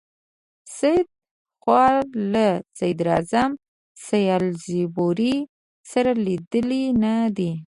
[0.77, 1.07] سید
[1.63, 1.73] خو
[2.33, 2.47] له
[2.79, 3.51] صدراعظم
[4.07, 5.35] سالیزبوري
[5.91, 7.51] سره لیدلي نه دي.